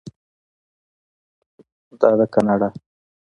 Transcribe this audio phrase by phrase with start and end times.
[1.99, 2.69] دا دی کاناډا.